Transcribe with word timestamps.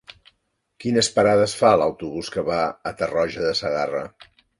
Quines 0.83 1.09
parades 1.17 1.53
fa 1.59 1.71
l'autobús 1.81 2.31
que 2.37 2.45
va 2.47 2.61
a 2.93 2.95
Tarroja 3.03 3.45
de 3.45 3.53
Segarra? 3.61 4.03